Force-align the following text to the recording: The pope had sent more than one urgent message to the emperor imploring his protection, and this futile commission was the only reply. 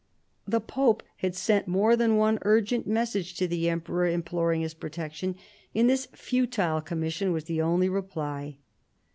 The 0.47 0.59
pope 0.59 1.03
had 1.17 1.35
sent 1.35 1.67
more 1.67 1.95
than 1.95 2.15
one 2.17 2.39
urgent 2.41 2.87
message 2.87 3.35
to 3.35 3.47
the 3.47 3.69
emperor 3.69 4.07
imploring 4.07 4.61
his 4.61 4.73
protection, 4.73 5.35
and 5.75 5.87
this 5.87 6.07
futile 6.13 6.81
commission 6.81 7.31
was 7.33 7.43
the 7.43 7.61
only 7.61 7.87
reply. 7.87 8.57